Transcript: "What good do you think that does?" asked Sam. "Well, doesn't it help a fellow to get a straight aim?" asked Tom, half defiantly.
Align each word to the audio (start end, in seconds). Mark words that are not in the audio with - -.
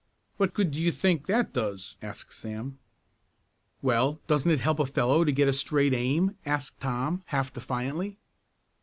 "What 0.37 0.55
good 0.55 0.71
do 0.71 0.81
you 0.81 0.91
think 0.91 1.27
that 1.27 1.53
does?" 1.53 1.95
asked 2.01 2.33
Sam. 2.33 2.79
"Well, 3.83 4.19
doesn't 4.25 4.49
it 4.49 4.59
help 4.59 4.79
a 4.79 4.85
fellow 4.87 5.23
to 5.23 5.31
get 5.31 5.47
a 5.47 5.53
straight 5.53 5.93
aim?" 5.93 6.37
asked 6.43 6.79
Tom, 6.79 7.21
half 7.27 7.53
defiantly. 7.53 8.17